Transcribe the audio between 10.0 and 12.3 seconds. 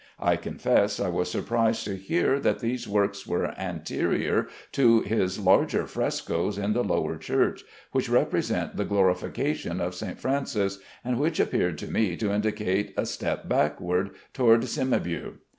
Francis, and which appeared to me